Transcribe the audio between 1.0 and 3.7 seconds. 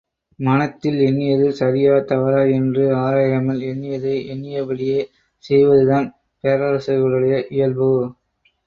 எண்ணியது சரியா, தவறா என்று ஆராயாமல்